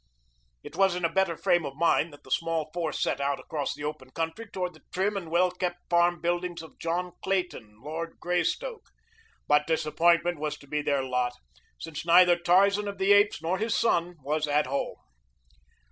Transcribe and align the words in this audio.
It 0.63 0.75
was 0.75 0.95
in 0.95 1.05
a 1.05 1.13
better 1.13 1.37
frame 1.37 1.63
of 1.63 1.75
mind 1.75 2.11
that 2.11 2.23
the 2.23 2.31
small 2.31 2.71
force 2.73 2.99
set 2.99 3.21
out 3.21 3.39
across 3.39 3.75
the 3.75 3.83
open 3.83 4.09
country 4.09 4.47
toward 4.51 4.73
the 4.73 4.81
trim 4.91 5.15
and 5.15 5.29
well 5.29 5.51
kept 5.51 5.77
farm 5.91 6.19
buildings 6.21 6.63
of 6.63 6.79
John 6.79 7.11
Clayton, 7.23 7.77
Lord 7.83 8.15
Greystoke; 8.19 8.89
but 9.47 9.67
disappointment 9.67 10.39
was 10.39 10.57
to 10.57 10.65
be 10.67 10.81
their 10.81 11.03
lot 11.03 11.33
since 11.77 12.03
neither 12.03 12.35
Tarzan 12.35 12.87
of 12.87 12.97
the 12.97 13.13
Apes 13.13 13.43
nor 13.43 13.59
his 13.59 13.75
son 13.75 14.15
was 14.23 14.47
at 14.47 14.65
home. 14.65 14.95